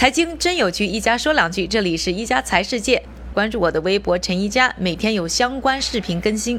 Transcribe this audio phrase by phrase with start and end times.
[0.00, 1.66] 财经真有趣，一家说两句。
[1.66, 3.02] 这里是一家财世界，
[3.34, 6.58] 关注我的微博陈一家，每天有相关视频更新。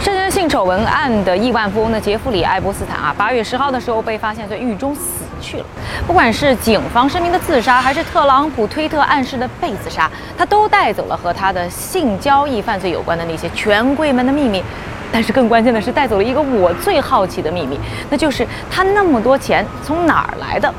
[0.00, 5.66] 涉嫌性丑闻案的亿万富翁的杰弗里·爱伯斯坦啊，八月十号的时候被发现在狱中死去了。
[6.04, 14.64] 不管是警方声明的自杀，还是特朗普推特暗示的被自杀，他都带走了和他的性交易犯罪有关的那些权贵们的秘密。
[15.12, 20.72] 但是更关键的是，带走了一个我最好奇的秘密，那就是他那么多钱从哪儿来的？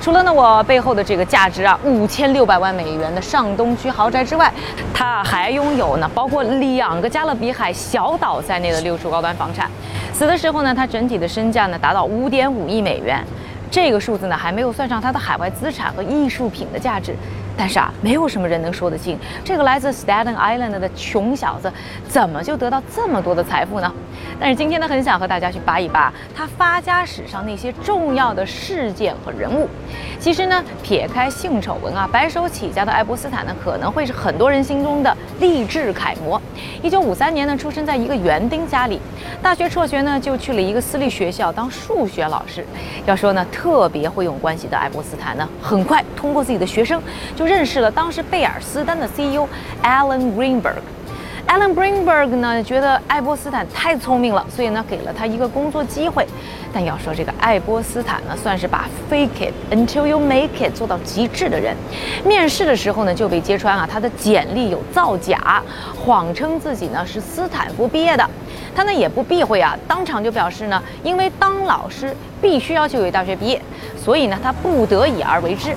[0.00, 4.52] 除了呢，我背后的这个价值啊五千六百万美元的上东区豪宅之外，
[4.92, 9.70] 他还拥有呢包括两个加勒比海小岛在内的六处高端房产。
[10.12, 13.24] 死的时候呢，他整体的身价呢达到五点五亿美元，
[13.72, 17.16] 这个数字呢还没有算上他的海外资产和艺术品的价值。
[17.54, 21.70] 但是啊，没有什么人能说得清，这个来自 Staten Island 的穷小子
[22.08, 23.92] 怎么就得到这么多的财富呢？
[24.40, 29.68] 但是今天呢，很想和大家去扒一扒他发家史上那些重要的事件和人物。
[30.18, 36.40] 其实呢，撇开性丑闻啊，白手起家的爱泼斯坦呢，可能会是很多人心中的励志楷模。
[36.82, 38.98] 一九五三年呢，出生在一个园丁家里，
[39.42, 42.66] 大学辍学呢，就去了一个私立学校当数学老师。
[43.04, 47.00] 要说呢，特特别会用关系的爱伯斯坦呢，很快通过自己的学生
[47.36, 49.46] 就认识了当时贝尔斯丹的 CEO
[49.84, 50.82] Alan Greenberg。
[51.46, 56.26] Alan Greenberg 呢，觉得爱泼斯坦太聪明了，所以呢，给了他一个工作机会。
[56.72, 61.76] 但要说这个爱波斯坦呢，算是把 fake it until you make it 做到极致的人。
[62.24, 65.62] 面试的时候呢，就被揭穿啊，他的简历有造假，
[65.94, 68.28] 谎称自己呢是斯坦福毕业的。
[68.74, 73.60] 他呢也不避讳啊，当场就表示呢，因为当老师必须要求有大学毕业，
[74.02, 75.76] 所以呢，他不得已而为之。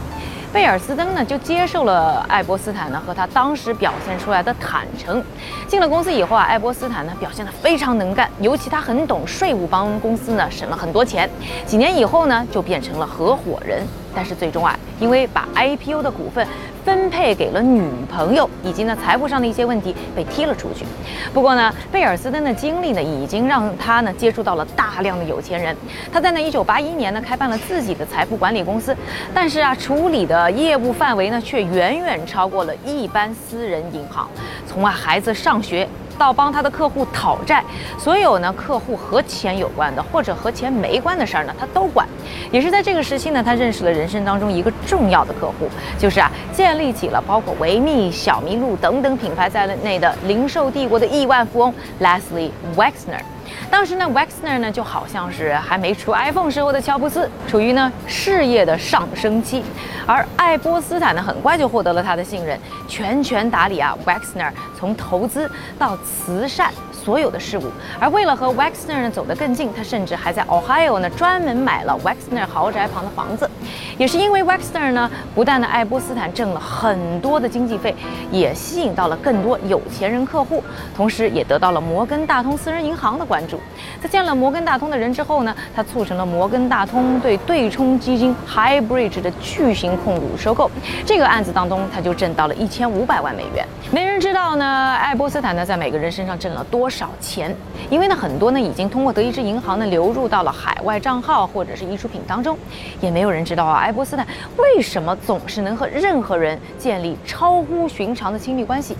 [0.55, 5.21] 贝尔斯登呢就接受了爱波斯坦呢和他当时表现出来的坦诚。
[5.67, 11.29] 进了公司以后啊，爱波斯坦呢表现得非常能干，尤其他很懂税务，帮公司呢省了很多钱。
[11.65, 13.85] 几年以后呢就变成了合伙人。
[14.15, 16.47] 但是最终啊，因为把 IPO 的股份
[16.85, 20.85] 分配给了女朋友，以及呢财富上的一些问题被踢了出去。
[21.33, 25.75] 不过呢，贝尔斯登的经历呢，已经让他呢接触到了大量的有钱人。
[26.11, 28.95] 他在呢1981年呢开办了自己的财富管理公司，
[29.33, 34.29] 但是啊，处理的业务范围呢却远远超过了一般私人银行。
[34.65, 35.87] 从啊孩子上学。
[36.17, 37.63] 到帮他的客户讨债，
[37.97, 42.07] 所有呢客户和钱有关的或者和钱没关的事儿呢，他都管。
[42.51, 53.19] 也是在这个时期呢，他认识了人生当中一个重要的客户，就是啊建立起了包括维密、小麋鹿等等品牌在内的零售帝国的亿万富翁 Leslie Wexner。
[53.69, 59.63] 当时呢，Wexner 呢就好像是还没出 iPhone 时候的乔布斯，处于呢事业的上升期，
[60.05, 66.71] 而爱泼斯坦呢很快就获得了他的信任，全权打理啊 Wexner 从投资到慈善。
[67.05, 67.65] 所有的事物，
[67.99, 73.47] 而为了和 Wexner 呢走得更近，他甚至还在 Ohio 呢专门买了 Wexner 豪宅旁的房子。
[73.95, 77.95] 也是因为 Wexner 呢，不但呢爱波斯坦挣了很多的经济费，
[78.31, 80.63] 也吸引到了更多有钱人客户，
[80.95, 83.59] 同时也得到了摩根大通私人银行的关注。
[84.01, 90.71] 在见了摩根大通的人之后呢，他促成了摩根大通对对冲基金 Highbridge 的巨型控股收购。
[91.05, 93.63] 这个案子当中，他就挣到了一千五百万美元。
[93.91, 96.94] 没人知道呢，爱波斯坦呢在每个人身上挣了多少。
[96.95, 97.53] 少钱？
[97.89, 102.57] 因为呢，很多呢已经通过德意志银行呢流入到了海外账号或者是艺术品当中，
[103.01, 104.25] 也没有人知道啊，爱波斯坦
[104.57, 108.95] 为什么总是能和任何人建立超乎寻常的亲密关系？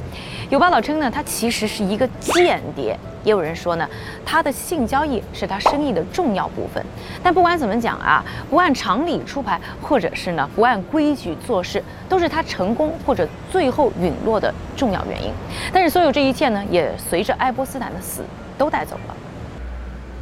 [0.50, 3.86] 有报道称呢，他其实是一个间谍，也有人说呢，
[4.26, 6.82] 他的性交易是他生意的重要部分。
[7.22, 15.34] 但不管怎么讲啊，不按常理出牌，或者是呢不按规矩做事，都是他成功或者最后陨落的重要原因。
[15.74, 18.24] 但是所有这一切呢，也随着爱波斯坦的死
[18.58, 19.16] 都带走了。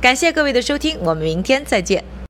[0.01, 2.03] 感谢各位的收听，我们明天再见。